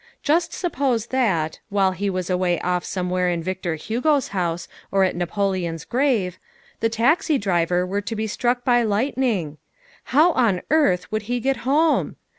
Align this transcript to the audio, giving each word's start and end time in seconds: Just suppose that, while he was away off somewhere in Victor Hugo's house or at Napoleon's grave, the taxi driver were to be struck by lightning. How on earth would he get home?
Just 0.23 0.51
suppose 0.51 1.05
that, 1.13 1.59
while 1.69 1.91
he 1.91 2.09
was 2.09 2.27
away 2.27 2.59
off 2.61 2.83
somewhere 2.83 3.29
in 3.29 3.43
Victor 3.43 3.75
Hugo's 3.75 4.29
house 4.29 4.67
or 4.91 5.03
at 5.03 5.15
Napoleon's 5.15 5.85
grave, 5.85 6.39
the 6.79 6.89
taxi 6.89 7.37
driver 7.37 7.85
were 7.85 8.01
to 8.01 8.15
be 8.15 8.25
struck 8.25 8.63
by 8.65 8.81
lightning. 8.81 9.59
How 10.05 10.31
on 10.31 10.63
earth 10.71 11.11
would 11.11 11.21
he 11.29 11.39
get 11.39 11.57
home? 11.67 12.15